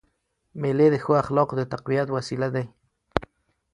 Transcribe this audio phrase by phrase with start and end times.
[0.61, 2.65] مېلې د ښو اخلاقو د تقویت وسیله دي.